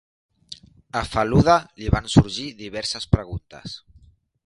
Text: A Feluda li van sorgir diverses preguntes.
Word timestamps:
A 1.01 1.03
Feluda 1.09 1.59
li 1.83 1.93
van 1.99 2.09
sorgir 2.17 2.49
diverses 2.65 3.09
preguntes. 3.17 3.81